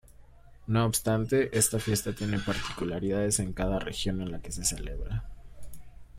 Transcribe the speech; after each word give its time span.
No 0.65 0.83
obstante, 0.87 1.55
esta 1.55 1.77
fiesta 1.77 2.11
tiene 2.15 2.39
particularidades 2.39 3.37
en 3.39 3.53
cada 3.53 3.77
región 3.77 4.19
en 4.23 4.31
la 4.31 4.41
que 4.41 4.51
se 4.51 4.65
celebra. 4.65 5.29